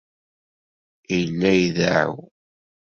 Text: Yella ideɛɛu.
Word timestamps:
Yella 1.17 1.49
ideɛɛu. 1.65 2.21